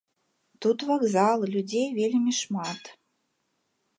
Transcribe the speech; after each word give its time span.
Тут 0.65 0.85
вакзал, 0.91 1.39
людзей 1.53 1.85
вельмі 1.99 2.31
шмат. 2.41 2.81